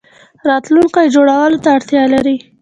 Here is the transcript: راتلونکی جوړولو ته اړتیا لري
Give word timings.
راتلونکی 0.49 1.11
جوړولو 1.13 1.57
ته 1.63 1.69
اړتیا 1.77 2.03
لري 2.13 2.35